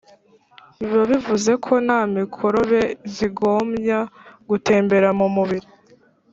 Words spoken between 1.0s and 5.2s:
bivuze ko na mikorobe zigomya gutembera